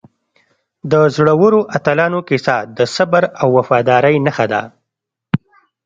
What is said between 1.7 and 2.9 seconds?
اتلانو کیسه د